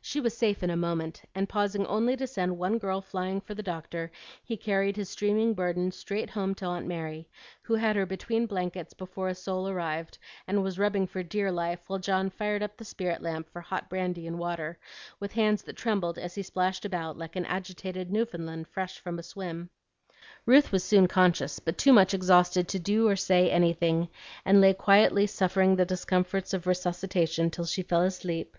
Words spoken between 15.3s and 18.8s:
hands that trembled as he splashed about like an agitated Newfoundland